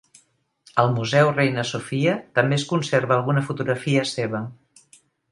Al 0.83 0.87
Museu 0.93 1.27
Reina 1.33 1.65
Sofia 1.71 2.15
també 2.39 2.57
es 2.61 2.65
conserva 2.71 3.15
alguna 3.17 3.43
fotografia 3.51 4.07
seva. 4.13 4.41